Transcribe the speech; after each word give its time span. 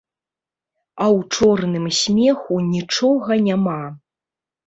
А 1.07 1.09
ў 1.17 1.19
чорным 1.41 1.85
смеху 1.99 2.55
нічога 2.75 3.31
няма. 3.51 3.79